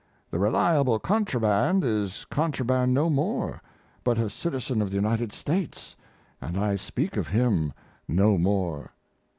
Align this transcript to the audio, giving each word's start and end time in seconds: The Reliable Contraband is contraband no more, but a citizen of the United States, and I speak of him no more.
The 0.31 0.39
Reliable 0.39 0.97
Contraband 0.97 1.83
is 1.83 2.25
contraband 2.31 2.91
no 2.91 3.07
more, 3.07 3.61
but 4.03 4.17
a 4.17 4.31
citizen 4.31 4.81
of 4.81 4.89
the 4.89 4.95
United 4.95 5.31
States, 5.31 5.95
and 6.41 6.57
I 6.57 6.75
speak 6.75 7.17
of 7.17 7.27
him 7.27 7.71
no 8.07 8.39
more. 8.39 8.93